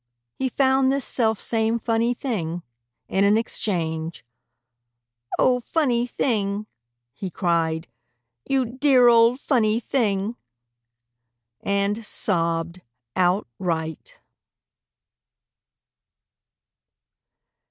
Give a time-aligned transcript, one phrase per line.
[0.39, 2.63] He found this selfsame funny thing
[3.07, 4.25] In an exchange
[5.37, 6.65] "O, funny thing!"
[7.13, 7.87] He cried,
[8.47, 10.37] "You dear old funny thing!"
[11.61, 12.81] And Sobbed
[13.15, 14.17] Outright.